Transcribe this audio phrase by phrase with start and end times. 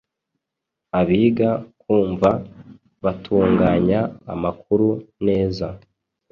[0.99, 1.49] Abiga
[1.81, 2.29] kumva
[3.03, 4.01] batunganya
[4.33, 4.87] amakuru
[5.27, 5.67] neza